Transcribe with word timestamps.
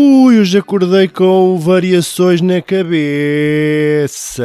Ui, 0.00 0.38
hoje 0.38 0.58
acordei 0.58 1.08
com 1.08 1.58
variações 1.58 2.40
na 2.40 2.62
cabeça. 2.62 4.44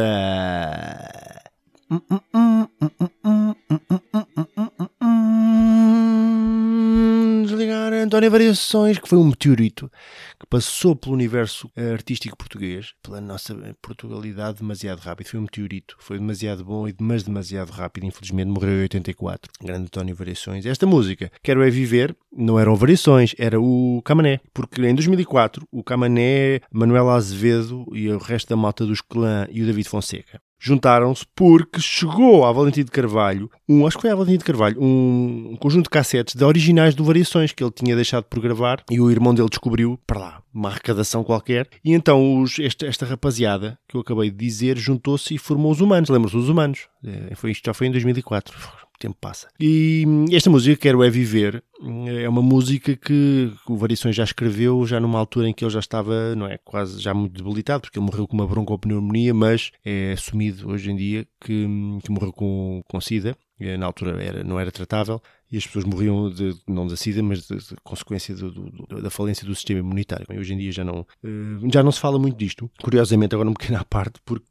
António 8.13 8.29
Variações, 8.29 8.99
que 8.99 9.09
foi 9.09 9.17
um 9.17 9.25
meteorito 9.25 9.91
que 10.39 10.45
passou 10.45 10.95
pelo 10.95 11.15
universo 11.15 11.67
eh, 11.75 11.93
artístico 11.93 12.37
português, 12.37 12.93
pela 13.01 13.19
nossa 13.19 13.55
Portugalidade 13.81 14.59
demasiado 14.59 14.99
rápido. 14.99 15.29
Foi 15.29 15.39
um 15.39 15.43
meteorito, 15.43 15.95
foi 15.97 16.19
demasiado 16.19 16.63
bom, 16.63 16.87
e 16.87 16.93
mas 16.99 17.23
demasiado 17.23 17.71
rápido. 17.71 18.05
Infelizmente 18.05 18.49
morreu 18.49 18.77
em 18.77 18.81
84. 18.83 19.51
Grande 19.59 19.85
António 19.85 20.15
Variações. 20.15 20.63
Esta 20.67 20.85
música, 20.85 21.31
Quero 21.41 21.63
é 21.63 21.71
Viver, 21.71 22.15
não 22.31 22.59
eram 22.59 22.75
Variações, 22.75 23.33
era 23.35 23.59
o 23.59 23.99
Camané. 24.05 24.39
Porque 24.53 24.79
em 24.79 24.93
2004, 24.93 25.67
o 25.71 25.83
Camané, 25.83 26.61
Manuela 26.71 27.15
Azevedo 27.15 27.83
e 27.93 28.09
o 28.09 28.19
resto 28.19 28.49
da 28.49 28.55
malta 28.55 28.85
dos 28.85 29.01
Clã 29.01 29.47
e 29.49 29.63
o 29.63 29.65
David 29.65 29.89
Fonseca 29.89 30.39
juntaram-se 30.63 31.25
porque 31.35 31.81
chegou 31.81 32.45
à 32.45 32.51
Valentim 32.53 32.85
de 32.85 32.91
Carvalho, 32.91 33.51
um, 33.67 33.85
acho 33.85 33.97
que 33.97 34.01
foi 34.01 34.11
à 34.11 34.15
Valentim 34.15 34.37
de 34.37 34.45
Carvalho, 34.45 34.81
um, 34.81 35.49
um 35.51 35.55
conjunto 35.57 35.83
de 35.83 35.89
cassetes 35.89 36.35
de 36.35 36.43
originais 36.45 36.95
do 36.95 37.03
Variações 37.03 37.51
que 37.51 37.61
ele 37.61 37.71
tinha 37.71 37.93
deixado 37.97 38.23
por 38.23 38.39
gravar 38.39 38.81
e 38.89 39.01
o 39.01 39.11
irmão 39.11 39.33
dele 39.33 39.49
descobriu, 39.49 39.99
para 40.07 40.19
lá, 40.19 40.43
uma 40.53 40.69
arrecadação 40.69 41.21
qualquer. 41.21 41.67
E 41.83 41.91
então 41.91 42.41
os, 42.41 42.57
esta, 42.59 42.85
esta 42.85 43.05
rapaziada 43.05 43.77
que 43.89 43.97
eu 43.97 44.01
acabei 44.01 44.31
de 44.31 44.37
dizer 44.37 44.77
juntou-se 44.77 45.35
e 45.35 45.37
formou 45.37 45.71
os 45.71 45.81
Humanos. 45.81 46.09
Lembram-se 46.09 46.37
dos 46.37 46.47
Humanos? 46.47 46.87
É, 47.03 47.35
foi, 47.35 47.51
isto 47.51 47.65
já 47.65 47.73
foi 47.73 47.87
em 47.87 47.91
2004. 47.91 48.57
O 48.57 48.99
tempo 48.99 49.17
passa. 49.19 49.49
E 49.59 50.05
hum, 50.07 50.25
esta 50.31 50.49
música, 50.49 50.79
Quero 50.79 51.03
É 51.03 51.09
Viver, 51.09 51.61
é 52.07 52.27
uma 52.29 52.41
música 52.41 52.95
que 52.95 53.51
o 53.67 53.75
Variações 53.75 54.15
já 54.15 54.23
escreveu 54.23 54.85
já 54.85 54.99
numa 54.99 55.19
altura 55.19 55.49
em 55.49 55.53
que 55.53 55.63
ele 55.63 55.71
já 55.71 55.79
estava, 55.79 56.35
não 56.35 56.47
é, 56.47 56.57
quase 56.57 56.99
já 56.99 57.13
muito 57.13 57.33
debilitado, 57.33 57.81
porque 57.81 57.99
ele 57.99 58.05
morreu 58.05 58.27
com 58.27 58.35
uma 58.35 58.47
broncopneumonia, 58.47 59.33
mas 59.33 59.71
é 59.83 60.13
assumido 60.13 60.69
hoje 60.69 60.91
em 60.91 60.95
dia 60.95 61.27
que, 61.41 61.67
que 62.03 62.11
morreu 62.11 62.31
com, 62.31 62.81
com 62.87 63.01
SIDA. 63.01 63.35
Na 63.79 63.85
altura 63.85 64.21
era, 64.21 64.43
não 64.43 64.59
era 64.59 64.71
tratável 64.71 65.21
e 65.53 65.57
as 65.57 65.67
pessoas 65.67 65.85
morriam 65.85 66.31
de, 66.31 66.55
não 66.67 66.87
da 66.87 66.97
SIDA, 66.97 67.21
mas 67.21 67.47
de, 67.47 67.55
de 67.55 67.75
consequência 67.83 68.33
do, 68.33 68.49
do, 68.49 69.01
da 69.03 69.11
falência 69.11 69.45
do 69.45 69.53
sistema 69.53 69.81
imunitário. 69.81 70.25
Hoje 70.35 70.51
em 70.51 70.57
dia 70.57 70.71
já 70.71 70.83
não, 70.83 71.05
eh, 71.23 71.69
já 71.71 71.83
não 71.83 71.91
se 71.91 71.99
fala 71.99 72.17
muito 72.17 72.35
disto. 72.35 72.71
Curiosamente, 72.81 73.35
agora 73.35 73.47
um 73.47 73.53
pequeno 73.53 73.77
à 73.79 73.85
parte, 73.85 74.19
porque 74.25 74.47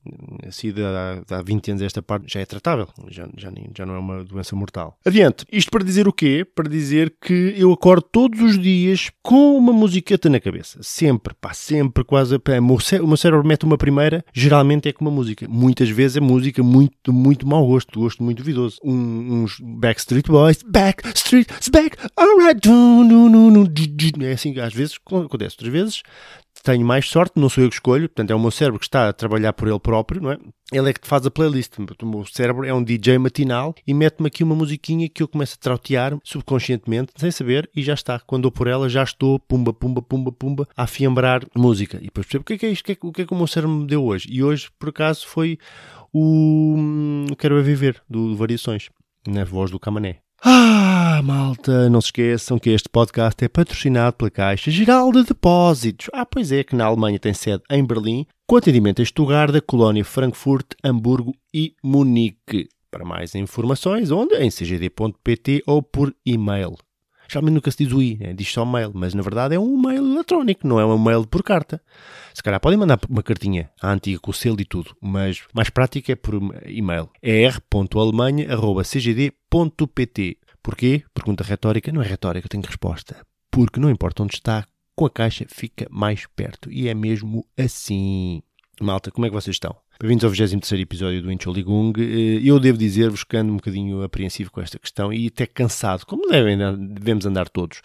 a 0.46 0.52
SIDA 0.52 1.24
há, 1.28 1.38
há 1.38 1.42
20 1.42 1.72
anos 1.72 1.82
esta 1.82 2.00
parte 2.00 2.32
já 2.32 2.38
é 2.38 2.46
tratável, 2.46 2.86
já, 3.08 3.28
já, 3.36 3.52
já 3.76 3.84
não 3.84 3.96
é 3.96 3.98
uma 3.98 4.22
doença 4.22 4.54
mortal. 4.54 4.96
Adiante. 5.04 5.44
Isto 5.50 5.72
para 5.72 5.82
dizer 5.82 6.06
o 6.06 6.12
quê? 6.12 6.44
Para 6.44 6.70
dizer 6.70 7.12
que 7.22 7.54
eu 7.56 7.72
acordo 7.72 8.02
todos 8.02 8.40
os 8.40 8.58
dias 8.58 9.10
com 9.22 9.56
uma 9.56 9.72
musiqueta 9.72 10.28
na 10.28 10.40
cabeça. 10.40 10.78
Sempre, 10.82 11.34
pá, 11.40 11.54
sempre, 11.54 12.04
quase. 12.04 12.38
Pá, 12.38 12.58
o, 12.58 13.06
meu 13.06 13.16
cérebro 13.16 13.46
mete 13.46 13.64
uma 13.64 13.78
primeira, 13.78 14.24
geralmente 14.32 14.88
é 14.88 14.92
com 14.92 15.04
uma 15.04 15.10
música. 15.10 15.46
Muitas 15.48 15.88
vezes 15.88 16.16
é 16.16 16.20
música 16.20 16.62
muito, 16.62 17.12
muito 17.12 17.46
mau 17.46 17.66
gosto, 17.66 17.98
gosto 17.98 18.22
muito 18.22 18.38
duvidoso. 18.38 18.78
Um- 18.84 19.42
uns 19.42 19.58
Backstreet 19.60 20.26
Boys, 20.26 20.62
Backstreet, 20.66 21.48
back, 21.70 21.96
alright, 22.16 22.68
é 24.20 24.32
assim, 24.32 24.58
às 24.58 24.74
vezes 24.74 24.96
acontece, 25.06 25.56
outras 25.56 25.72
vezes 25.72 26.02
tenho 26.62 26.86
mais 26.86 27.08
sorte, 27.08 27.32
não 27.36 27.48
sou 27.48 27.64
eu 27.64 27.68
que 27.68 27.74
escolho, 27.74 28.08
portanto 28.08 28.30
é 28.30 28.34
o 28.34 28.40
meu 28.40 28.50
cérebro 28.50 28.78
que 28.78 28.86
está 28.86 29.08
a 29.08 29.12
trabalhar 29.12 29.52
por 29.52 29.68
ele 29.68 29.80
próprio, 29.80 30.20
não 30.20 30.32
é? 30.32 30.38
Ele 30.72 30.88
é 30.88 30.92
que 30.92 31.06
faz 31.06 31.26
a 31.26 31.30
playlist. 31.30 31.72
O 31.78 32.06
meu 32.06 32.24
cérebro 32.24 32.64
é 32.64 32.72
um 32.72 32.82
DJ 32.82 33.18
matinal 33.18 33.74
e 33.86 33.92
mete-me 33.92 34.28
aqui 34.28 34.42
uma 34.42 34.54
musiquinha 34.54 35.08
que 35.08 35.22
eu 35.22 35.28
começo 35.28 35.56
a 35.58 35.62
trautear 35.62 36.16
subconscientemente, 36.24 37.12
sem 37.16 37.30
saber, 37.30 37.68
e 37.76 37.82
já 37.82 37.92
está. 37.92 38.18
Quando 38.20 38.44
dou 38.44 38.52
por 38.52 38.66
ela, 38.66 38.88
já 38.88 39.02
estou, 39.02 39.38
pumba, 39.38 39.72
pumba, 39.72 40.00
pumba, 40.00 40.32
pumba, 40.32 40.68
a 40.74 40.84
afiembrar 40.84 41.44
música. 41.54 41.98
E 41.98 42.04
depois 42.04 42.26
percebo 42.26 42.42
o 42.42 42.44
que 42.44 42.54
é 42.54 42.58
que 42.58 42.66
é 42.66 42.70
isto, 42.70 42.82
o 42.82 42.84
que 42.86 42.92
é 42.92 42.94
que, 42.94 43.06
o 43.06 43.12
que 43.12 43.22
é 43.22 43.26
que 43.26 43.34
o 43.34 43.36
meu 43.36 43.46
cérebro 43.46 43.76
me 43.76 43.86
deu 43.86 44.02
hoje. 44.02 44.28
E 44.30 44.42
hoje, 44.42 44.70
por 44.78 44.88
acaso, 44.88 45.26
foi 45.26 45.58
o 46.12 46.74
hum, 46.78 47.26
Quero 47.38 47.58
é 47.58 47.62
Viver, 47.62 48.00
do 48.08 48.34
Variações, 48.36 48.88
na 49.26 49.44
voz 49.44 49.70
do 49.70 49.78
Camané. 49.78 50.20
Ah, 50.42 51.01
malta, 51.20 51.90
não 51.90 52.00
se 52.00 52.06
esqueçam 52.06 52.58
que 52.58 52.70
este 52.70 52.88
podcast 52.88 53.44
é 53.44 53.48
patrocinado 53.48 54.16
pela 54.16 54.30
Caixa 54.30 54.70
Geral 54.70 55.12
de 55.12 55.24
Depósitos. 55.24 56.08
Ah, 56.12 56.24
pois 56.24 56.52
é, 56.52 56.64
que 56.64 56.76
na 56.76 56.86
Alemanha 56.86 57.18
tem 57.18 57.34
sede 57.34 57.62
em 57.68 57.84
Berlim, 57.84 58.26
com 58.46 58.56
atendimento 58.56 59.02
em 59.02 59.04
Stuttgart, 59.04 59.54
Colónia, 59.66 60.04
Frankfurt, 60.04 60.72
Hamburgo 60.82 61.34
e 61.52 61.74
Munique. 61.82 62.68
Para 62.90 63.04
mais 63.04 63.34
informações, 63.34 64.10
onde? 64.10 64.34
Em 64.36 64.48
cgd.pt 64.48 65.62
ou 65.66 65.82
por 65.82 66.14
e-mail. 66.24 66.76
Geralmente 67.28 67.54
nunca 67.54 67.70
se 67.70 67.84
diz 67.84 67.92
o 67.92 68.02
i, 68.02 68.16
né? 68.16 68.32
diz 68.32 68.50
só 68.52 68.64
mail, 68.64 68.90
mas 68.94 69.14
na 69.14 69.22
verdade 69.22 69.54
é 69.54 69.58
um 69.58 69.80
mail 69.80 70.04
eletrónico, 70.04 70.66
não 70.66 70.78
é 70.78 70.86
um 70.86 70.98
mail 70.98 71.26
por 71.26 71.42
carta. 71.42 71.80
Se 72.34 72.42
calhar 72.42 72.60
podem 72.60 72.78
mandar 72.78 72.98
uma 73.08 73.22
cartinha 73.22 73.70
à 73.80 73.90
antiga 73.92 74.20
com 74.20 74.30
o 74.30 74.34
selo 74.34 74.60
e 74.60 74.64
tudo, 74.64 74.94
mas 75.00 75.42
mais 75.54 75.70
prática 75.70 76.12
é 76.12 76.14
por 76.14 76.34
e-mail. 76.66 77.08
É 77.22 77.44
r.alemanha.cgd.pt. 77.44 80.38
Porquê? 80.62 81.02
Pergunta 81.12 81.42
retórica. 81.42 81.90
Não 81.90 82.02
é 82.02 82.06
retórica, 82.06 82.48
tenho 82.48 82.62
resposta. 82.64 83.16
Porque 83.50 83.80
não 83.80 83.90
importa 83.90 84.22
onde 84.22 84.34
está, 84.34 84.64
com 84.94 85.04
a 85.06 85.10
caixa 85.10 85.44
fica 85.48 85.86
mais 85.90 86.26
perto. 86.36 86.70
E 86.70 86.88
é 86.88 86.94
mesmo 86.94 87.44
assim. 87.58 88.42
Malta, 88.80 89.10
como 89.10 89.26
é 89.26 89.28
que 89.28 89.34
vocês 89.34 89.56
estão? 89.56 89.76
Bem-vindos 90.00 90.24
ao 90.24 90.30
23 90.30 90.82
episódio 90.82 91.22
do 91.22 91.30
Entschuldigung. 91.30 91.92
Eh, 91.98 92.40
Eu 92.42 92.58
devo 92.58 92.78
dizer-vos 92.78 93.22
que 93.24 93.36
ando 93.36 93.52
um 93.52 93.56
bocadinho 93.56 94.02
apreensivo 94.02 94.50
com 94.50 94.60
esta 94.60 94.78
questão 94.78 95.12
e 95.12 95.26
até 95.26 95.46
cansado, 95.46 96.06
como 96.06 96.28
devem, 96.28 96.58
devemos 96.94 97.26
andar 97.26 97.48
todos, 97.48 97.80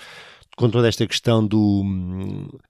com 0.55 0.69
toda 0.69 0.87
esta 0.87 1.05
questão 1.05 1.45
do, 1.45 1.83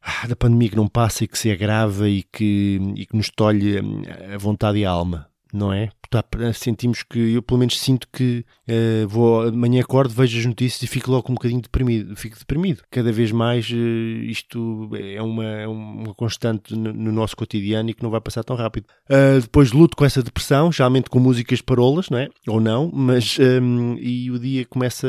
ah, 0.02 0.28
da 0.28 0.36
pandemia 0.36 0.70
que 0.70 0.76
não 0.76 0.88
passa 0.88 1.24
e 1.24 1.28
que 1.28 1.38
se 1.38 1.50
agrava 1.52 2.10
e 2.10 2.24
que, 2.24 2.80
e 2.96 3.06
que 3.06 3.16
nos 3.16 3.30
tolhe 3.30 3.80
hum, 3.80 4.02
a 4.34 4.38
vontade 4.38 4.80
e 4.80 4.86
a 4.86 4.90
alma. 4.90 5.30
Não 5.58 5.74
é? 5.74 5.90
Tá, 6.10 6.24
sentimos 6.54 7.04
que, 7.04 7.34
eu 7.34 7.42
pelo 7.42 7.60
menos 7.60 7.78
sinto 7.78 8.08
que 8.14 8.46
uh, 8.70 9.08
vou 9.08 9.42
amanhã 9.42 9.82
acordo, 9.82 10.14
vejo 10.14 10.40
as 10.40 10.46
notícias 10.46 10.82
e 10.82 10.88
fico 10.88 11.12
logo 11.12 11.30
um 11.30 11.36
bocadinho 11.36 11.62
deprimido. 11.62 12.16
Fico 12.16 12.40
deprimido. 12.40 12.82
Cada 12.90 13.12
vez 13.12 13.32
mais 13.32 13.70
uh, 13.70 13.76
isto 13.76 14.90
é 14.96 15.22
uma, 15.22 15.46
é 15.46 15.68
uma 15.68 16.14
constante 16.14 16.74
no, 16.76 16.94
no, 16.94 17.12
nosso 17.12 17.36
cotidiano 17.36 17.90
e 17.90 17.94
que 17.94 18.04
não 18.04 18.10
vai 18.10 18.22
passar 18.22 18.44
tão 18.44 18.56
rápido. 18.56 18.86
Uh, 19.10 19.42
depois 19.42 19.74
luto 19.74 19.98
com 19.98 20.06
essa 20.06 20.24
depressão, 20.24 20.72
geralmente 20.72 21.10
com 21.10 21.20
músicas 21.20 21.60
parolas, 21.60 22.10
não 22.10 22.20
é? 22.20 22.30
Ou 22.48 22.62
não, 22.62 22.90
mas 22.94 23.38
um, 23.40 23.98
e 24.00 24.32
o 24.32 24.40
dia 24.40 24.66
começa 24.66 25.08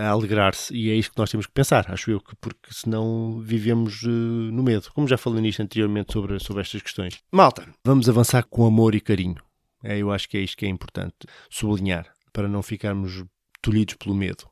a 0.00 0.08
alegrar-se 0.08 0.74
e 0.74 0.90
é 0.90 0.94
isto 0.94 1.12
que 1.12 1.18
nós 1.18 1.30
temos 1.30 1.46
que 1.46 1.52
pensar, 1.52 1.90
acho 1.90 2.10
eu, 2.10 2.20
que 2.20 2.34
porque 2.36 2.72
senão 2.72 3.40
vivemos 3.40 4.02
uh, 4.02 4.08
no 4.08 4.62
medo, 4.62 4.90
como 4.92 5.06
já 5.06 5.16
falei 5.16 5.40
nisto 5.40 5.62
anteriormente 5.62 6.12
sobre, 6.12 6.38
sobre 6.40 6.62
estas 6.62 6.82
questões. 6.82 7.20
Malta, 7.30 7.66
vamos 7.84 8.08
avançar 8.08 8.44
com 8.44 8.66
amor 8.66 8.94
e 8.94 9.00
carinho. 9.00 9.36
É, 9.84 9.98
eu 9.98 10.10
acho 10.10 10.28
que 10.28 10.36
é 10.36 10.40
isto 10.40 10.56
que 10.56 10.66
é 10.66 10.68
importante 10.68 11.14
sublinhar, 11.50 12.06
para 12.32 12.48
não 12.48 12.62
ficarmos 12.62 13.24
tolhidos 13.60 13.94
pelo 13.94 14.14
medo. 14.14 14.44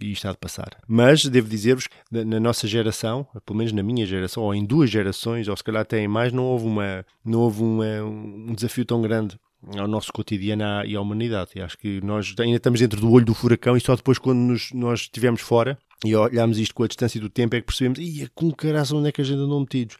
E 0.00 0.10
isto 0.10 0.26
há 0.26 0.32
de 0.32 0.38
passar. 0.38 0.76
Mas 0.88 1.24
devo 1.24 1.48
dizer-vos 1.48 1.86
que 1.86 2.24
na 2.24 2.40
nossa 2.40 2.66
geração, 2.66 3.26
pelo 3.44 3.58
menos 3.58 3.72
na 3.72 3.82
minha 3.82 4.04
geração, 4.04 4.42
ou 4.42 4.54
em 4.54 4.64
duas 4.64 4.90
gerações, 4.90 5.46
ou 5.46 5.56
se 5.56 5.62
calhar 5.62 5.82
até 5.82 6.00
em 6.00 6.08
mais, 6.08 6.32
não 6.32 6.44
houve, 6.44 6.66
uma, 6.66 7.06
não 7.24 7.40
houve 7.40 7.62
uma, 7.62 8.02
um 8.02 8.52
desafio 8.54 8.84
tão 8.84 9.00
grande 9.00 9.38
ao 9.76 9.86
nosso 9.86 10.12
cotidiano 10.12 10.84
e 10.84 10.96
à 10.96 11.00
humanidade. 11.00 11.52
E 11.56 11.60
acho 11.60 11.78
que 11.78 12.00
nós 12.02 12.34
ainda 12.38 12.56
estamos 12.56 12.80
dentro 12.80 13.00
do 13.00 13.10
olho 13.10 13.24
do 13.24 13.34
furacão 13.34 13.76
e 13.76 13.80
só 13.80 13.94
depois, 13.94 14.18
quando 14.18 14.38
nos, 14.38 14.72
nós 14.72 15.00
estivermos 15.00 15.40
fora 15.40 15.78
e 16.04 16.14
olhamos 16.16 16.58
isto 16.58 16.74
com 16.74 16.82
a 16.82 16.88
distância 16.88 17.20
do 17.20 17.28
tempo, 17.28 17.54
é 17.54 17.60
que 17.60 17.66
percebemos, 17.66 17.98
ia 17.98 18.28
com 18.34 18.50
caraça, 18.50 18.94
onde 18.94 19.08
é 19.08 19.12
que 19.12 19.20
a 19.20 19.24
gente 19.24 19.38
andou 19.38 19.60
metidos? 19.60 19.96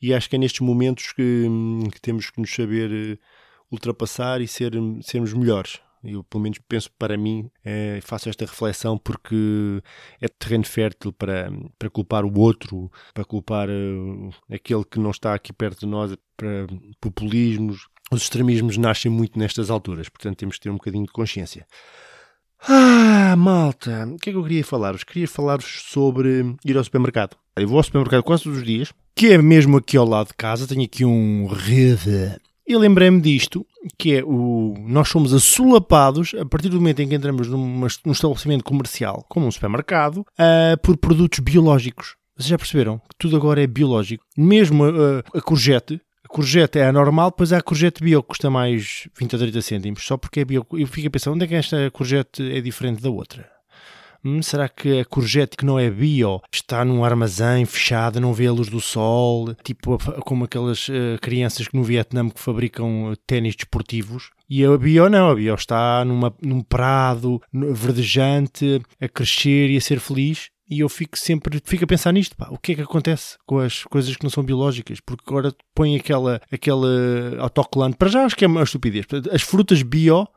E 0.00 0.14
acho 0.14 0.30
que 0.30 0.36
é 0.36 0.38
nestes 0.38 0.60
momentos 0.60 1.12
que, 1.12 1.46
que 1.92 2.00
temos 2.00 2.30
que 2.30 2.40
nos 2.40 2.54
saber 2.54 2.90
eh, 2.90 3.18
ultrapassar 3.70 4.40
e 4.40 4.48
ser, 4.48 4.72
sermos 5.02 5.34
melhores. 5.34 5.80
Eu, 6.02 6.24
pelo 6.24 6.42
menos, 6.42 6.58
penso 6.66 6.90
para 6.98 7.16
mim, 7.16 7.50
é, 7.62 8.00
faço 8.02 8.30
esta 8.30 8.46
reflexão 8.46 8.96
porque 8.96 9.82
é 10.20 10.28
terreno 10.28 10.64
fértil 10.64 11.12
para, 11.12 11.52
para 11.78 11.90
culpar 11.90 12.24
o 12.24 12.38
outro, 12.38 12.90
para 13.12 13.24
culpar 13.24 13.68
uh, 13.68 14.30
aquele 14.50 14.82
que 14.84 14.98
não 14.98 15.10
está 15.10 15.34
aqui 15.34 15.52
perto 15.52 15.80
de 15.80 15.86
nós, 15.86 16.16
para 16.36 16.66
populismos. 17.00 17.86
Os 18.12 18.22
extremismos 18.22 18.76
nascem 18.76 19.10
muito 19.10 19.38
nestas 19.38 19.70
alturas, 19.70 20.08
portanto, 20.08 20.36
temos 20.36 20.56
que 20.56 20.62
ter 20.62 20.70
um 20.70 20.74
bocadinho 20.74 21.06
de 21.06 21.12
consciência. 21.12 21.64
Ah, 22.68 23.34
malta, 23.36 24.06
o 24.12 24.16
que 24.18 24.30
é 24.30 24.32
que 24.32 24.38
eu 24.38 24.42
queria 24.42 24.64
falar-vos? 24.64 25.04
Queria 25.04 25.28
falar-vos 25.28 25.84
sobre 25.86 26.56
ir 26.64 26.76
ao 26.76 26.84
supermercado. 26.84 27.36
Eu 27.56 27.68
vou 27.68 27.78
ao 27.78 27.84
supermercado 27.84 28.22
quase 28.22 28.44
todos 28.44 28.58
os 28.58 28.64
dias, 28.64 28.92
que 29.14 29.28
é 29.28 29.38
mesmo 29.38 29.76
aqui 29.76 29.96
ao 29.96 30.06
lado 30.06 30.28
de 30.28 30.34
casa. 30.34 30.66
Tenho 30.66 30.84
aqui 30.84 31.04
um 31.04 31.46
rede 31.46 32.36
e 32.66 32.76
lembrei-me 32.76 33.20
disto, 33.20 33.66
que 33.98 34.14
é 34.14 34.24
o 34.24 34.74
nós 34.80 35.08
somos 35.08 35.34
assolapados 35.34 36.34
a 36.34 36.44
partir 36.44 36.68
do 36.68 36.76
momento 36.76 37.02
em 37.02 37.08
que 37.08 37.14
entramos 37.14 37.48
numa, 37.48 37.88
num 38.04 38.12
estabelecimento 38.12 38.62
comercial, 38.62 39.24
como 39.28 39.46
um 39.46 39.50
supermercado, 39.50 40.18
uh, 40.18 40.78
por 40.82 40.96
produtos 40.96 41.40
biológicos. 41.40 42.14
Vocês 42.36 42.48
já 42.48 42.56
perceberam 42.56 42.98
que 42.98 43.16
tudo 43.18 43.36
agora 43.36 43.62
é 43.62 43.66
biológico? 43.66 44.24
Mesmo 44.36 44.84
a 44.84 45.38
a 45.38 45.40
courgette 45.40 46.00
é 46.74 46.86
a 46.86 46.92
normal, 46.92 47.30
depois 47.30 47.52
há 47.52 47.58
a 47.58 47.62
courgette 47.62 48.02
bio 48.02 48.22
que 48.22 48.28
custa 48.28 48.48
mais 48.48 49.08
20 49.18 49.36
a 49.36 49.38
30 49.38 49.62
cêntimos, 49.62 50.04
só 50.04 50.16
porque 50.16 50.40
é 50.40 50.44
bio. 50.44 50.66
Eu 50.72 50.86
fico 50.86 51.08
a 51.08 51.10
pensar, 51.10 51.30
onde 51.30 51.44
é 51.44 51.48
que 51.48 51.54
esta 51.54 51.90
courgette 51.90 52.42
é 52.42 52.60
diferente 52.60 53.02
da 53.02 53.10
outra? 53.10 53.50
Hum, 54.22 54.42
será 54.42 54.68
que 54.68 55.00
a 55.00 55.04
courgette 55.04 55.56
que 55.56 55.64
não 55.64 55.78
é 55.78 55.90
bio 55.90 56.42
está 56.52 56.84
num 56.84 57.02
armazém 57.02 57.64
fechado, 57.64 58.20
não 58.20 58.34
vê 58.34 58.46
a 58.46 58.52
luz 58.52 58.68
do 58.68 58.80
sol, 58.80 59.54
tipo 59.64 59.96
como 60.24 60.44
aquelas 60.44 60.88
uh, 60.88 61.18
crianças 61.22 61.66
que 61.66 61.76
no 61.76 61.82
Vietnã 61.82 62.28
que 62.28 62.38
fabricam 62.38 63.10
uh, 63.10 63.16
ténis 63.26 63.56
desportivos? 63.56 64.30
E 64.48 64.62
a 64.62 64.76
bio 64.76 65.08
não, 65.08 65.30
a 65.30 65.34
bio 65.34 65.54
está 65.54 66.04
numa, 66.04 66.34
num 66.42 66.60
prado 66.60 67.40
verdejante, 67.52 68.82
a 69.00 69.08
crescer 69.08 69.70
e 69.70 69.78
a 69.78 69.80
ser 69.80 69.98
feliz. 69.98 70.50
E 70.70 70.80
eu 70.80 70.88
fico 70.88 71.18
sempre 71.18 71.60
fico 71.64 71.82
a 71.82 71.86
pensar 71.86 72.12
nisto, 72.12 72.36
pá, 72.36 72.46
o 72.48 72.56
que 72.56 72.72
é 72.72 72.74
que 72.76 72.82
acontece 72.82 73.36
com 73.44 73.58
as 73.58 73.82
coisas 73.82 74.16
que 74.16 74.22
não 74.22 74.30
são 74.30 74.44
biológicas? 74.44 75.00
Porque 75.00 75.24
agora 75.26 75.52
põe 75.74 75.96
aquela, 75.96 76.40
aquela 76.52 76.88
autocolante, 77.40 77.96
para 77.96 78.08
já 78.08 78.24
acho 78.24 78.36
que 78.36 78.44
é 78.44 78.48
uma 78.48 78.62
estupidez. 78.62 79.04
As 79.32 79.42
frutas 79.42 79.82
bio 79.82 80.28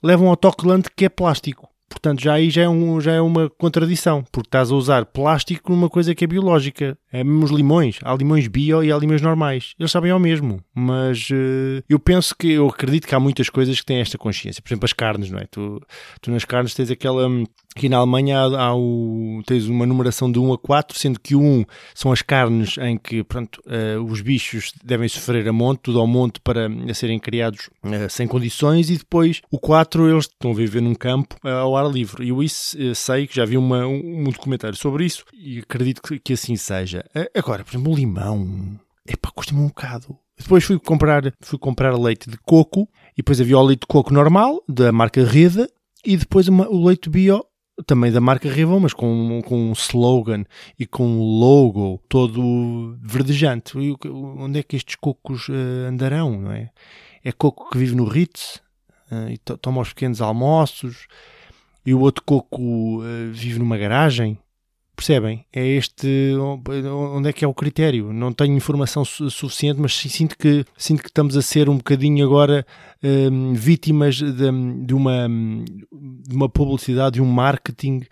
levam 0.00 0.28
autocolante 0.28 0.90
que 0.94 1.06
é 1.06 1.08
plástico. 1.08 1.68
Portanto, 1.90 2.22
já 2.22 2.34
aí 2.34 2.48
já 2.50 2.62
é, 2.62 2.68
um, 2.68 3.00
já 3.00 3.12
é 3.12 3.20
uma 3.20 3.50
contradição, 3.50 4.24
porque 4.30 4.46
estás 4.46 4.70
a 4.70 4.74
usar 4.74 5.04
plástico 5.04 5.72
numa 5.72 5.90
coisa 5.90 6.14
que 6.14 6.24
é 6.24 6.26
biológica. 6.26 6.96
É 7.12 7.24
mesmo 7.24 7.44
os 7.44 7.50
limões. 7.50 7.98
Há 8.04 8.14
limões 8.14 8.46
bio 8.46 8.84
e 8.84 8.92
há 8.92 8.96
limões 8.96 9.20
normais. 9.20 9.74
Eles 9.78 9.90
sabem 9.90 10.12
ao 10.12 10.20
mesmo. 10.20 10.62
Mas 10.72 11.28
uh, 11.30 11.82
eu 11.88 11.98
penso 11.98 12.34
que, 12.38 12.52
eu 12.52 12.68
acredito 12.68 13.08
que 13.08 13.14
há 13.14 13.20
muitas 13.20 13.50
coisas 13.50 13.80
que 13.80 13.84
têm 13.84 13.98
esta 13.98 14.16
consciência. 14.16 14.62
Por 14.62 14.68
exemplo, 14.68 14.84
as 14.84 14.92
carnes, 14.92 15.30
não 15.30 15.40
é? 15.40 15.46
Tu, 15.50 15.82
tu 16.22 16.30
nas 16.30 16.44
carnes 16.44 16.72
tens 16.72 16.90
aquela. 16.90 17.28
Aqui 17.76 17.88
na 17.88 17.98
Alemanha 17.98 18.38
há, 18.38 18.62
há 18.66 18.76
o, 18.76 19.42
tens 19.46 19.66
uma 19.66 19.86
numeração 19.86 20.30
de 20.30 20.38
1 20.38 20.52
a 20.52 20.58
4, 20.58 20.98
sendo 20.98 21.20
que 21.20 21.34
o 21.34 21.40
1 21.40 21.64
são 21.94 22.10
as 22.12 22.20
carnes 22.20 22.76
em 22.78 22.96
que 22.96 23.22
pronto, 23.22 23.60
uh, 23.66 24.02
os 24.02 24.20
bichos 24.20 24.72
devem 24.84 25.08
sofrer 25.08 25.48
a 25.48 25.52
monte, 25.52 25.80
tudo 25.82 26.00
ao 26.00 26.06
monte 26.06 26.40
para 26.40 26.68
serem 26.94 27.18
criados 27.18 27.70
uh, 27.84 28.10
sem 28.10 28.26
condições, 28.26 28.90
e 28.90 28.96
depois 28.96 29.40
o 29.52 29.58
4 29.58 30.08
eles 30.08 30.24
estão 30.24 30.50
a 30.50 30.54
viver 30.54 30.80
num 30.80 30.96
campo 30.96 31.36
ao 31.44 31.76
ar 31.80 31.90
livre. 31.90 32.28
Eu 32.28 32.42
isso 32.42 32.76
sei 32.94 33.26
que 33.26 33.36
já 33.36 33.44
vi 33.44 33.56
uma, 33.56 33.86
um, 33.86 34.20
um 34.20 34.24
documentário 34.24 34.76
sobre 34.76 35.04
isso 35.04 35.24
e 35.32 35.58
acredito 35.60 36.02
que, 36.02 36.18
que 36.18 36.32
assim 36.32 36.56
seja. 36.56 37.04
Agora, 37.34 37.64
por 37.64 37.70
exemplo, 37.70 37.92
o 37.92 37.96
limão, 37.96 38.78
epá, 39.06 39.30
custa-me 39.34 39.60
um 39.60 39.68
bocado. 39.68 40.16
Depois 40.38 40.64
fui 40.64 40.78
comprar, 40.78 41.22
fui 41.40 41.58
comprar 41.58 41.96
leite 41.98 42.30
de 42.30 42.38
coco 42.38 42.88
e 43.12 43.16
depois 43.16 43.40
havia 43.40 43.58
o 43.58 43.62
leite 43.62 43.80
de 43.80 43.86
coco 43.86 44.12
normal, 44.12 44.62
da 44.68 44.90
marca 44.90 45.24
Reda, 45.24 45.68
e 46.04 46.16
depois 46.16 46.48
uma, 46.48 46.66
o 46.68 46.84
leite 46.84 47.10
bio, 47.10 47.44
também 47.86 48.10
da 48.10 48.20
marca 48.20 48.50
Revon, 48.50 48.80
mas 48.80 48.92
com, 48.92 49.42
com 49.44 49.56
um 49.56 49.72
slogan 49.72 50.44
e 50.78 50.86
com 50.86 51.06
um 51.06 51.22
logo 51.22 52.00
todo 52.08 52.96
verdejante. 53.02 53.78
E, 53.78 53.94
onde 54.08 54.58
é 54.58 54.62
que 54.62 54.76
estes 54.76 54.96
cocos 54.96 55.48
uh, 55.48 55.88
andarão, 55.88 56.40
não 56.40 56.52
é? 56.52 56.70
É 57.22 57.32
coco 57.32 57.70
que 57.70 57.78
vive 57.78 57.94
no 57.94 58.04
Ritz 58.04 58.60
uh, 59.10 59.28
e 59.30 59.38
to 59.38 59.56
toma 59.58 59.82
os 59.82 59.90
pequenos 59.90 60.20
almoços, 60.20 61.06
e 61.84 61.94
o 61.94 62.00
outro 62.00 62.22
coco 62.24 63.00
uh, 63.00 63.32
vive 63.32 63.58
numa 63.58 63.78
garagem 63.78 64.38
Percebem? 65.00 65.46
É 65.50 65.66
este. 65.66 66.34
Onde 66.36 67.30
é 67.30 67.32
que 67.32 67.42
é 67.42 67.48
o 67.48 67.54
critério? 67.54 68.12
Não 68.12 68.34
tenho 68.34 68.54
informação 68.54 69.02
su 69.02 69.30
suficiente, 69.30 69.80
mas 69.80 69.96
sinto 69.96 70.36
que, 70.36 70.62
sinto 70.76 71.02
que 71.02 71.08
estamos 71.08 71.38
a 71.38 71.40
ser 71.40 71.70
um 71.70 71.78
bocadinho 71.78 72.22
agora 72.22 72.66
um, 73.02 73.54
vítimas 73.54 74.16
de, 74.16 74.32
de, 74.84 74.92
uma, 74.92 75.26
de 75.90 76.36
uma 76.36 76.50
publicidade, 76.50 77.14
de 77.14 77.22
um 77.22 77.24
marketing 77.24 78.02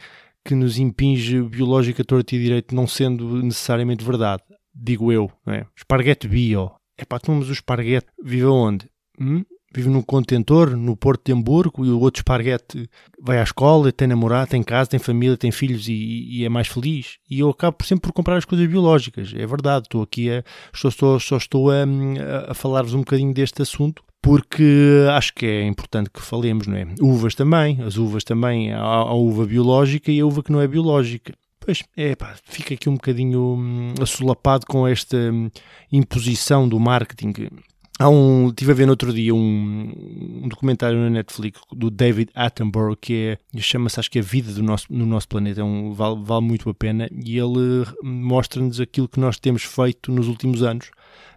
que 0.43 0.55
nos 0.55 0.79
impinge 0.79 1.43
biológica 1.43 2.03
torta 2.03 2.35
e 2.35 2.39
direito, 2.39 2.75
não 2.75 2.87
sendo 2.87 3.43
necessariamente 3.43 4.03
verdade. 4.03 4.43
Digo 4.75 5.13
eu, 5.13 5.31
não 5.45 5.53
é? 5.53 5.67
Esparguete 5.77 6.27
bio. 6.27 6.71
É 6.97 7.05
pá, 7.05 7.19
tomamos 7.19 7.51
o 7.51 7.53
esparguete. 7.53 8.07
Vive 8.25 8.47
onde? 8.47 8.89
Hum? 9.21 9.45
Vive 9.75 9.89
num 9.89 10.03
contentor 10.03 10.77
no 10.77 10.97
Porto 10.97 11.27
de 11.27 11.33
Hamburgo 11.33 11.85
e 11.85 11.91
o 11.91 12.01
outro 12.01 12.21
esparguete 12.21 12.89
vai 13.21 13.39
à 13.39 13.43
escola, 13.43 13.93
tem 13.93 14.09
namorado, 14.09 14.51
tem 14.51 14.63
casa, 14.63 14.91
tem 14.91 15.01
família, 15.01 15.37
tem 15.37 15.51
filhos 15.51 15.89
e, 15.89 16.27
e, 16.31 16.45
é 16.45 16.49
mais 16.49 16.69
feliz. 16.69 17.19
E 17.31 17.41
eu 17.41 17.51
acabo 17.51 17.77
sempre 17.85 18.09
por 18.09 18.13
comprar 18.13 18.37
as 18.37 18.45
coisas 18.45 18.67
biológicas. 18.67 19.33
É 19.37 19.47
verdade, 19.47 19.87
estou 19.87 20.03
aqui 20.03 20.31
a, 20.31 20.43
estou, 20.73 21.21
só 21.21 21.37
estou 21.37 21.71
a, 21.71 21.85
a 22.49 22.55
falar-vos 22.55 22.95
um 22.95 23.01
bocadinho 23.01 23.35
deste 23.35 23.63
assunto 23.63 24.03
porque 24.21 25.07
acho 25.13 25.33
que 25.33 25.47
é 25.47 25.67
importante 25.67 26.11
que 26.11 26.21
falemos, 26.21 26.67
não 26.67 26.77
é? 26.77 26.87
Uvas 27.01 27.35
também, 27.35 27.81
as 27.83 27.97
uvas 27.97 28.25
também, 28.25 28.73
há 28.73 28.81
a 28.81 29.15
uva 29.15 29.47
biológica 29.47 30.11
e 30.11 30.21
a 30.21 30.27
uva 30.27 30.43
que 30.43 30.51
não 30.51 30.61
é 30.61 30.67
biológica. 30.67 31.35
Pois, 31.61 31.85
é 31.97 32.17
pá, 32.17 32.35
fica 32.45 32.75
aqui 32.75 32.89
um 32.89 32.95
bocadinho 32.95 33.57
hum, 33.59 33.95
assolapado 34.01 34.67
com 34.67 34.87
esta 34.89 35.17
hum, 35.17 35.51
imposição 35.93 36.69
do 36.69 36.81
marketing 36.81 37.33
Há 38.01 38.09
um, 38.09 38.49
estive 38.49 38.71
a 38.71 38.75
ver 38.77 38.87
no 38.87 38.93
outro 38.93 39.13
dia 39.13 39.35
um, 39.35 39.93
um, 40.45 40.49
documentário 40.49 40.97
na 40.97 41.11
Netflix 41.11 41.61
do 41.73 41.91
David 41.91 42.31
Attenborough 42.33 42.97
que 42.97 43.37
é, 43.57 43.61
chama-se 43.61 43.99
acho 43.99 44.09
que 44.09 44.21
é 44.21 44.23
a 44.23 44.25
vida 44.25 44.53
do 44.53 44.63
nosso, 44.63 44.87
no 44.89 45.05
nosso 45.05 45.27
planeta, 45.27 45.63
é 45.63 45.65
um, 45.65 45.93
vale, 45.93 46.17
vale 46.23 46.45
muito 46.45 46.71
a 46.71 46.75
pena. 46.75 47.09
E 47.13 47.37
ele 47.37 47.85
mostra-nos 48.01 48.81
aquilo 48.81 49.09
que 49.09 49.19
nós 49.19 49.39
temos 49.41 49.65
feito 49.65 50.13
nos 50.13 50.29
últimos 50.29 50.63
anos 50.63 50.93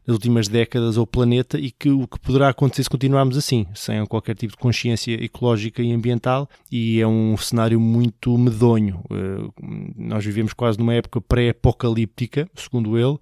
nas 0.05 0.15
últimas 0.15 0.47
décadas 0.47 0.97
ao 0.97 1.05
planeta 1.05 1.59
e 1.59 1.71
que 1.71 1.89
o 1.89 2.07
que 2.07 2.19
poderá 2.19 2.49
acontecer 2.49 2.83
se 2.83 2.89
continuarmos 2.89 3.37
assim, 3.37 3.67
sem 3.73 4.05
qualquer 4.05 4.35
tipo 4.35 4.53
de 4.53 4.57
consciência 4.57 5.13
ecológica 5.23 5.81
e 5.81 5.91
ambiental, 5.91 6.49
e 6.71 6.99
é 6.99 7.07
um 7.07 7.35
cenário 7.37 7.79
muito 7.79 8.37
medonho. 8.37 9.03
Eh, 9.11 9.51
nós 9.95 10.25
vivemos 10.25 10.53
quase 10.53 10.77
numa 10.79 10.93
época 10.93 11.21
pré-apocalíptica, 11.21 12.49
segundo 12.55 12.97
ele, 12.97 13.17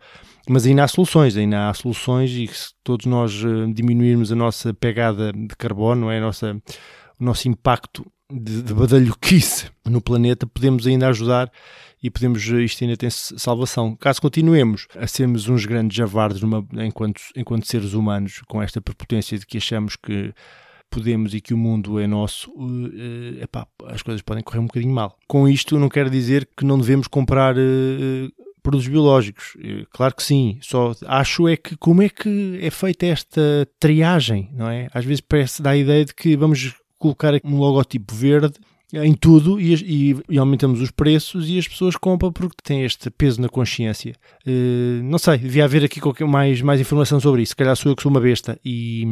mas 0.47 0.65
ainda 0.65 0.83
há 0.83 0.87
soluções, 0.87 1.37
ainda 1.37 1.69
há 1.69 1.73
soluções 1.73 2.31
e 2.31 2.47
se 2.47 2.71
todos 2.83 3.05
nós 3.05 3.33
eh, 3.43 3.71
diminuirmos 3.73 4.31
a 4.31 4.35
nossa 4.35 4.73
pegada 4.73 5.31
de 5.33 5.55
carbono, 5.57 6.09
é 6.09 6.17
a 6.17 6.21
nossa, 6.21 6.61
o 7.19 7.23
nosso 7.23 7.47
impacto 7.47 8.05
de, 8.31 8.61
de 8.61 8.73
badalhoquice 8.73 9.71
no 9.85 10.01
planeta, 10.01 10.45
podemos 10.45 10.85
ainda 10.85 11.07
ajudar 11.07 11.51
e 12.01 12.09
podemos, 12.09 12.41
isto 12.43 12.83
ainda 12.83 12.95
tem 12.95 13.09
salvação. 13.09 13.95
Caso 13.95 14.21
continuemos 14.21 14.87
a 14.97 15.05
sermos 15.05 15.49
uns 15.49 15.65
grandes 15.65 15.95
javardes 15.95 16.41
numa, 16.41 16.65
enquanto, 16.73 17.21
enquanto 17.35 17.67
seres 17.67 17.93
humanos, 17.93 18.41
com 18.47 18.61
esta 18.61 18.79
prepotência 18.79 19.37
de 19.37 19.45
que 19.45 19.57
achamos 19.57 19.95
que 19.95 20.33
podemos 20.89 21.33
e 21.33 21.41
que 21.41 21.53
o 21.53 21.57
mundo 21.57 21.99
é 21.99 22.07
nosso, 22.07 22.51
uh, 22.51 23.43
epá, 23.43 23.67
as 23.85 24.01
coisas 24.01 24.21
podem 24.21 24.43
correr 24.43 24.59
um 24.59 24.65
bocadinho 24.65 24.93
mal. 24.93 25.15
Com 25.27 25.47
isto 25.47 25.77
não 25.77 25.89
quero 25.89 26.09
dizer 26.09 26.47
que 26.57 26.65
não 26.65 26.79
devemos 26.79 27.07
comprar 27.07 27.55
uh, 27.55 28.31
produtos 28.63 28.87
biológicos. 28.87 29.57
Claro 29.91 30.15
que 30.15 30.23
sim, 30.23 30.57
só 30.61 30.93
acho 31.05 31.47
é 31.47 31.55
que 31.55 31.77
como 31.77 32.01
é 32.01 32.09
que 32.09 32.59
é 32.61 32.69
feita 32.69 33.05
esta 33.05 33.67
triagem, 33.79 34.49
não 34.53 34.69
é? 34.69 34.87
Às 34.93 35.05
vezes 35.05 35.21
parece 35.21 35.61
dar 35.61 35.71
a 35.71 35.77
ideia 35.77 36.05
de 36.05 36.13
que 36.13 36.35
vamos 36.35 36.75
colocar 36.97 37.33
um 37.43 37.57
logotipo 37.57 38.13
verde 38.13 38.59
em 38.93 39.13
tudo 39.13 39.59
e, 39.59 39.73
e, 39.75 40.23
e, 40.29 40.37
aumentamos 40.37 40.81
os 40.81 40.89
preços 40.89 41.47
e 41.49 41.59
as 41.59 41.67
pessoas 41.67 41.95
compram 41.95 42.31
porque 42.31 42.55
têm 42.63 42.83
este 42.83 43.09
peso 43.11 43.39
na 43.41 43.47
consciência. 43.47 44.15
Uh, 44.45 45.03
não 45.03 45.19
sei, 45.19 45.37
devia 45.37 45.65
haver 45.65 45.83
aqui 45.83 46.01
mais, 46.23 46.61
mais 46.61 46.81
informação 46.81 47.19
sobre 47.19 47.43
isso. 47.43 47.51
Se 47.51 47.55
calhar 47.55 47.75
sou 47.75 47.91
eu 47.91 47.95
que 47.95 48.01
sou 48.01 48.11
uma 48.11 48.19
besta 48.19 48.59
e, 48.65 49.03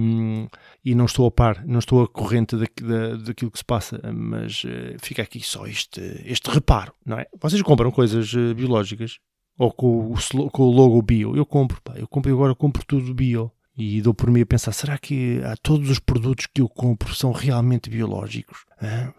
e 0.83 0.95
não 0.95 1.05
estou 1.05 1.27
a 1.27 1.31
par, 1.31 1.63
não 1.65 1.79
estou 1.79 2.03
a 2.03 2.07
corrente 2.07 2.55
da, 2.55 2.65
da, 2.81 3.15
daquilo 3.17 3.51
que 3.51 3.59
se 3.59 3.65
passa, 3.65 4.01
mas 4.13 4.63
uh, 4.63 4.97
fica 4.99 5.21
aqui 5.21 5.41
só 5.41 5.67
este, 5.67 6.01
este 6.25 6.49
reparo, 6.49 6.91
não 7.05 7.19
é? 7.19 7.27
Vocês 7.39 7.61
compram 7.61 7.91
coisas 7.91 8.33
uh, 8.33 8.55
biológicas 8.55 9.19
ou 9.59 9.71
com 9.71 10.13
o, 10.13 10.49
com 10.49 10.63
o 10.63 10.71
logo 10.71 11.01
bio? 11.01 11.35
Eu 11.35 11.45
compro, 11.45 11.79
pá, 11.83 11.93
eu 11.95 12.07
compro 12.07 12.33
agora 12.33 12.55
compro 12.55 12.83
tudo 12.85 13.13
bio. 13.13 13.51
E 13.77 14.01
dou 14.01 14.13
por 14.13 14.31
mim 14.31 14.41
a 14.41 14.45
pensar: 14.45 14.71
será 14.71 14.97
que 14.97 15.39
todos 15.61 15.89
os 15.89 15.99
produtos 15.99 16.47
que 16.51 16.61
eu 16.61 16.67
compro 16.67 17.13
são 17.13 17.31
realmente 17.31 17.89
biológicos? 17.89 18.65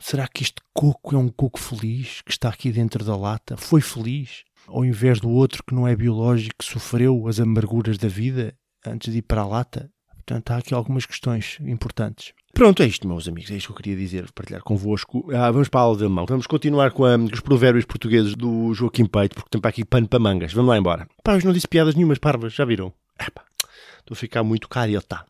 Será 0.01 0.27
que 0.27 0.43
este 0.43 0.61
coco 0.75 1.15
é 1.15 1.19
um 1.19 1.29
coco 1.29 1.61
feliz 1.61 2.23
que 2.23 2.33
está 2.33 2.49
aqui 2.49 2.73
dentro 2.73 3.05
da 3.05 3.17
lata? 3.17 3.57
Foi 3.57 3.81
feliz? 3.81 4.43
Ao 4.67 4.85
invés 4.85 5.21
do 5.21 5.31
outro 5.31 5.63
que 5.65 5.75
não 5.75 5.87
é 5.87 5.95
biológico, 5.95 6.57
que 6.59 6.65
sofreu 6.65 7.27
as 7.29 7.41
amarguras 7.41 7.97
da 7.97 8.09
vida 8.09 8.55
antes 8.85 9.13
de 9.13 9.19
ir 9.19 9.23
para 9.23 9.43
a 9.43 9.47
lata? 9.47 9.91
Portanto, 10.29 10.51
há 10.51 10.57
aqui 10.59 10.75
algumas 10.75 11.07
questões 11.07 11.57
importantes. 11.63 12.35
Pronto, 12.53 12.83
é 12.83 12.87
isto, 12.87 13.09
meus 13.09 13.27
amigos, 13.27 13.51
é 13.51 13.55
isto 13.55 13.69
que 13.69 13.73
eu 13.73 13.77
queria 13.77 13.97
dizer, 13.97 14.31
partilhar 14.33 14.63
convosco. 14.63 15.27
Ah, 15.33 15.51
vamos 15.51 15.69
para 15.69 15.81
a 15.81 15.85
aula 15.85 15.97
de 15.97 16.05
alemão. 16.05 16.27
Vamos 16.29 16.47
continuar 16.47 16.91
com, 16.91 17.05
a, 17.05 17.17
com, 17.17 17.25
os 17.33 17.41
provérbios 17.41 17.87
portugueses 17.87 18.35
do 18.35 18.75
Joaquim 18.75 19.07
Peito, 19.07 19.37
porque 19.37 19.49
tem 19.51 19.61
para 19.61 19.71
aqui 19.71 19.85
pano 19.85 20.09
para 20.09 20.19
mangas. 20.19 20.53
Vamos 20.53 20.69
lá 20.69 20.77
embora. 20.77 21.09
Pá, 21.23 21.35
hoje 21.35 21.47
não 21.47 21.53
disse 21.53 21.69
piadas 21.69 21.95
nenhumas 21.95 22.19
parvas, 22.19 22.53
já 22.53 22.65
viram? 22.65 22.93
Epá. 23.19 23.48
A 24.11 24.15
ficar 24.15 24.43
muito 24.43 24.69
careta. 24.69 25.27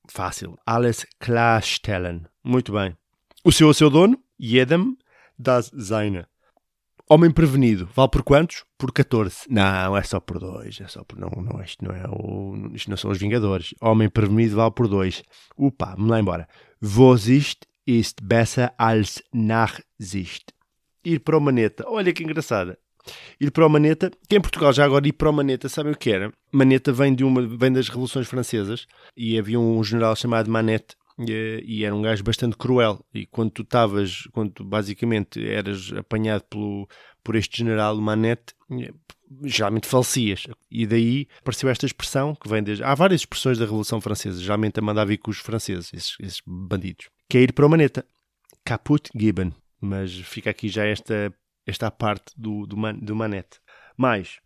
Fácil. 0.09 0.59
Alles 0.67 1.07
klarstellen. 1.19 2.27
Muito 2.45 2.73
bem. 2.73 2.95
O 3.43 3.51
seu 3.51 3.71
é 3.71 3.73
seu 3.73 3.89
dono? 3.89 4.19
Jedem 4.39 4.97
das 5.39 5.73
seine. 5.79 6.27
Homem 7.09 7.31
prevenido. 7.31 7.89
Vale 7.95 8.11
por 8.11 8.23
quantos? 8.23 8.65
Por 8.79 8.93
14. 8.93 9.47
Não, 9.49 9.97
é 9.97 10.03
só 10.03 10.21
por 10.21 10.39
2. 10.39 10.81
É 10.81 10.89
só 10.89 11.03
por... 11.05 11.19
Não, 11.19 11.31
não, 11.31 11.63
isto 11.63 11.83
não 11.83 11.95
é 11.95 12.05
o... 12.07 12.71
Isto 12.75 12.91
não 12.91 12.97
são 12.97 13.11
os 13.11 13.19
Vingadores. 13.19 13.75
Homem 13.81 14.09
prevenido 14.09 14.57
vale 14.57 14.73
por 14.73 14.89
2. 14.89 15.23
Upa, 15.59 15.95
vamos 15.97 16.11
lá 16.11 16.21
embora. 16.21 16.49
Vorsicht 16.81 17.67
ist 17.87 18.23
besser 18.23 18.73
als 18.79 19.23
Nachsicht. 19.33 20.53
Ir 21.05 21.21
para 21.21 21.39
o 21.39 21.41
maneta. 21.41 21.85
Olha 21.87 22.13
que 22.13 22.23
engraçada 22.23 22.79
ir 23.41 23.51
para 23.51 23.67
o 23.67 23.69
Maneta, 23.69 24.11
que 24.29 24.37
em 24.37 24.41
Portugal 24.41 24.73
já 24.73 24.85
agora 24.85 25.07
ir 25.07 25.13
para 25.13 25.29
o 25.29 25.33
Maneta, 25.33 25.69
sabem 25.69 25.93
o 25.93 25.97
que 25.97 26.11
era? 26.11 26.33
Maneta 26.51 26.93
vem, 26.93 27.15
de 27.15 27.25
uma, 27.25 27.47
vem 27.47 27.73
das 27.73 27.89
Revoluções 27.89 28.27
Francesas 28.27 28.87
e 29.17 29.39
havia 29.39 29.59
um 29.59 29.83
general 29.85 30.17
chamado 30.17 30.51
Manette 30.51 30.97
e, 31.19 31.63
e 31.65 31.85
era 31.85 31.95
um 31.95 32.03
gajo 32.03 32.23
bastante 32.25 32.57
cruel 32.57 33.05
e 33.13 33.27
quando 33.27 33.51
tu 33.51 33.63
estavas, 33.63 34.29
quando 34.33 34.53
tu 34.53 34.65
basicamente 34.65 35.47
eras 35.47 35.93
apanhado 35.93 36.45
pelo, 36.45 36.89
por 37.23 37.37
este 37.37 37.59
general 37.59 37.97
Manette, 38.01 38.55
geralmente 39.45 39.87
falecias. 39.87 40.47
E 40.71 40.87
daí 40.87 41.29
apareceu 41.41 41.69
esta 41.69 41.87
expressão 41.87 42.35
que 42.35 42.49
vem 42.49 42.63
desde. 42.63 42.85
Há 42.85 42.95
várias 42.95 43.23
expressões 43.23 43.59
da 43.59 43.65
Revolução 43.65 44.01
Francesa, 44.01 44.41
geralmente 44.41 44.79
a 44.79 44.83
mandar 44.83 45.05
vir 45.05 45.19
com 45.19 45.31
os 45.31 45.39
franceses, 45.39 45.93
esses, 45.93 46.17
esses 46.21 46.43
bandidos, 46.47 47.09
que 47.29 47.39
é 47.39 47.43
ir 47.43 47.53
para 47.53 47.67
o 47.67 47.71
Maneta. 47.71 48.05
Caput 48.65 49.11
Gibbon. 49.15 49.53
Mas 49.81 50.15
fica 50.21 50.49
aqui 50.51 50.69
já 50.69 50.87
esta 50.87 51.35
esta 51.67 51.91
parte 51.91 52.33
do, 52.37 52.67
do, 52.67 52.77
man, 52.77 52.95
do 52.95 53.15
Manete. 53.17 53.61
Mais, 53.97 54.39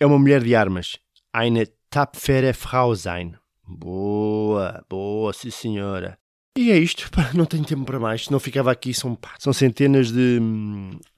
é 0.00 0.06
uma 0.06 0.18
mulher 0.18 0.42
de 0.42 0.54
armas. 0.54 0.98
Eine 1.34 1.66
tapfere 1.90 2.52
Frau 2.52 2.94
sein. 2.94 3.36
Boa, 3.66 4.84
boa, 4.88 5.32
sim 5.32 5.50
senhora. 5.50 6.18
E 6.56 6.70
é 6.70 6.78
isto, 6.78 7.10
não 7.34 7.44
tenho 7.44 7.64
tempo 7.64 7.84
para 7.84 8.00
mais, 8.00 8.24
senão 8.24 8.40
ficava 8.40 8.72
aqui, 8.72 8.94
são, 8.94 9.14
pá, 9.14 9.34
são 9.38 9.52
centenas 9.52 10.10
de, 10.10 10.40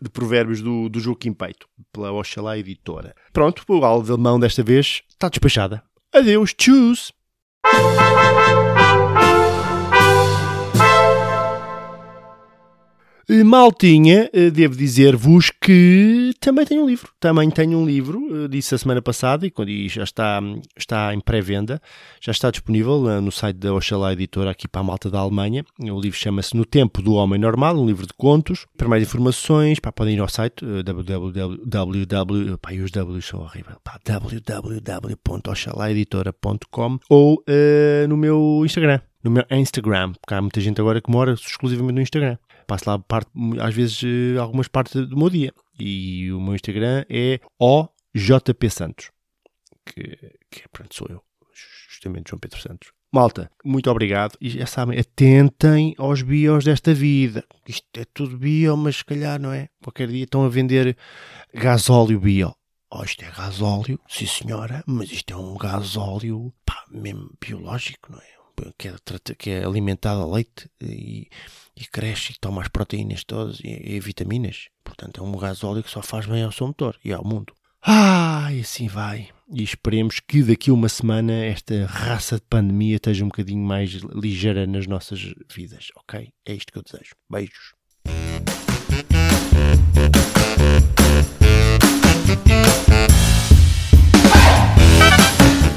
de 0.00 0.10
provérbios 0.10 0.60
do, 0.60 0.88
do 0.88 0.98
Joaquim 0.98 1.32
Peito, 1.32 1.68
pela 1.92 2.10
Oxalá 2.10 2.58
Editora. 2.58 3.14
Pronto, 3.32 3.62
o 3.68 3.84
alemão 3.84 4.40
desta 4.40 4.64
vez 4.64 5.02
está 5.08 5.28
despachada. 5.28 5.82
Adeus, 6.12 6.54
tchus! 6.54 7.12
Maltinha, 13.44 14.30
eh, 14.32 14.48
devo 14.50 14.74
dizer-vos 14.74 15.50
que 15.50 16.32
também 16.40 16.64
tenho 16.64 16.82
um 16.82 16.86
livro. 16.86 17.10
Também 17.20 17.50
tenho 17.50 17.76
um 17.78 17.84
livro, 17.84 18.44
eh, 18.44 18.48
disse 18.48 18.74
a 18.74 18.78
semana 18.78 19.02
passada 19.02 19.46
e 19.46 19.52
já 19.88 20.02
está, 20.02 20.40
está 20.76 21.12
em 21.12 21.20
pré-venda. 21.20 21.78
Já 22.20 22.32
está 22.32 22.50
disponível 22.50 23.20
no 23.20 23.30
site 23.30 23.58
da 23.58 23.74
Oxalá 23.74 24.14
Editora 24.14 24.52
aqui 24.52 24.66
para 24.66 24.80
a 24.80 24.84
malta 24.84 25.10
da 25.10 25.18
Alemanha. 25.18 25.62
O 25.78 26.00
livro 26.00 26.18
chama-se 26.18 26.56
No 26.56 26.64
Tempo 26.64 27.02
do 27.02 27.12
Homem 27.14 27.38
Normal, 27.38 27.78
um 27.78 27.86
livro 27.86 28.06
de 28.06 28.14
contos. 28.14 28.64
Para 28.78 28.88
mais 28.88 29.02
informações, 29.02 29.78
pá, 29.78 29.92
podem 29.92 30.14
ir 30.14 30.20
ao 30.20 30.28
site 30.28 30.64
www. 30.82 32.56
Pá, 32.58 32.72
os 32.72 32.90
W 32.90 33.20
são 33.20 33.40
horríveis. 33.40 33.76
www.oxalaeditora.com 34.04 36.98
ou 37.10 37.34
uh, 37.34 38.08
no 38.08 38.16
meu 38.16 38.62
Instagram 38.64 39.00
no 39.22 39.30
meu 39.30 39.44
Instagram, 39.50 40.12
porque 40.12 40.34
há 40.34 40.40
muita 40.40 40.60
gente 40.60 40.80
agora 40.80 41.00
que 41.00 41.10
mora 41.10 41.32
exclusivamente 41.32 41.94
no 41.94 42.00
Instagram. 42.00 42.38
Passo 42.68 42.90
lá 42.90 42.98
parte, 42.98 43.30
às 43.62 43.74
vezes 43.74 44.02
eh, 44.04 44.38
algumas 44.38 44.68
partes 44.68 44.94
do 45.06 45.16
meu 45.16 45.30
dia. 45.30 45.54
E 45.80 46.30
o 46.30 46.38
meu 46.38 46.54
Instagram 46.54 47.02
é 47.08 47.40
OJP 47.58 48.68
Santos, 48.68 49.10
que, 49.86 50.02
que 50.50 50.68
pronto, 50.70 50.94
sou 50.94 51.06
eu, 51.08 51.22
justamente 51.88 52.28
João 52.28 52.38
Pedro 52.38 52.60
Santos. 52.60 52.92
Malta, 53.10 53.50
muito 53.64 53.90
obrigado. 53.90 54.36
E 54.38 54.50
já 54.50 54.66
sabem, 54.66 54.98
atentem 54.98 55.94
aos 55.96 56.20
bios 56.20 56.62
desta 56.62 56.92
vida. 56.92 57.42
Isto 57.66 57.86
é 57.96 58.04
tudo 58.04 58.36
bio, 58.36 58.76
mas 58.76 58.96
se 58.96 59.04
calhar 59.04 59.40
não 59.40 59.50
é. 59.50 59.70
Qualquer 59.82 60.08
dia 60.08 60.24
estão 60.24 60.44
a 60.44 60.48
vender 60.50 60.94
gasóleo 61.54 62.20
bio. 62.20 62.54
Oh, 62.90 63.02
isto 63.02 63.24
é 63.24 63.30
gasóleo, 63.30 63.98
sim 64.06 64.26
senhora, 64.26 64.84
mas 64.86 65.10
isto 65.10 65.32
é 65.32 65.36
um 65.36 65.56
gasóleo, 65.56 66.52
mesmo 66.90 67.30
biológico, 67.40 68.12
não 68.12 68.18
é? 68.18 68.72
Que 68.76 68.88
é, 68.88 68.94
que 69.38 69.50
é 69.50 69.64
alimentado 69.64 70.20
a 70.20 70.26
leite 70.26 70.68
e, 70.80 71.28
e 71.80 71.86
cresce 71.86 72.32
e 72.32 72.36
toma 72.40 72.62
as 72.62 72.68
proteínas 72.68 73.24
todas 73.24 73.60
e, 73.60 73.68
e 73.68 74.00
vitaminas. 74.00 74.68
Portanto, 74.82 75.20
é 75.20 75.24
um 75.24 75.36
gasóleo 75.36 75.82
que 75.82 75.90
só 75.90 76.02
faz 76.02 76.26
bem 76.26 76.42
ao 76.42 76.52
seu 76.52 76.66
motor 76.66 76.98
e 77.04 77.12
ao 77.12 77.24
mundo. 77.24 77.52
Ah, 77.82 78.48
e 78.52 78.60
assim 78.60 78.88
vai. 78.88 79.28
E 79.50 79.62
esperemos 79.62 80.20
que 80.20 80.42
daqui 80.42 80.70
a 80.70 80.74
uma 80.74 80.88
semana 80.88 81.32
esta 81.32 81.86
raça 81.86 82.36
de 82.36 82.42
pandemia 82.42 82.96
esteja 82.96 83.24
um 83.24 83.28
bocadinho 83.28 83.64
mais 83.64 83.92
ligeira 84.14 84.66
nas 84.66 84.86
nossas 84.86 85.20
vidas, 85.54 85.88
ok? 85.96 86.28
É 86.44 86.54
isto 86.54 86.72
que 86.72 86.78
eu 86.78 86.82
desejo. 86.82 87.14
Beijos. 87.30 87.74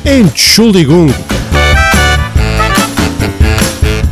Entschuldigung. 0.04 1.08